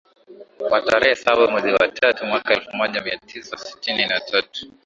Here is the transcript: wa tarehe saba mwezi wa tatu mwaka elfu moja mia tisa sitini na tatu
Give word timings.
wa 0.71 0.79
tarehe 0.87 1.15
saba 1.15 1.47
mwezi 1.51 1.71
wa 1.71 1.87
tatu 1.87 2.25
mwaka 2.25 2.53
elfu 2.53 2.75
moja 2.75 3.03
mia 3.03 3.17
tisa 3.17 3.57
sitini 3.57 4.05
na 4.07 4.19
tatu 4.19 4.67